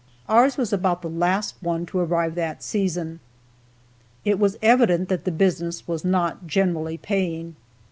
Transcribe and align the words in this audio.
Ours 0.27 0.57
was 0.57 0.73
about 0.73 1.03
the 1.03 1.09
last 1.11 1.53
one 1.61 1.85
to 1.85 1.99
arrive 1.99 2.33
that 2.33 2.63
season. 2.63 3.19
It 4.25 4.39
was 4.39 4.57
evident 4.63 5.09
that 5.09 5.25
the 5.25 5.31
business 5.31 5.87
was 5.87 6.03
not 6.03 6.47
generally 6.47 6.97
paying. 6.97 7.55